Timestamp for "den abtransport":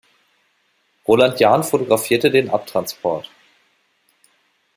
2.31-3.29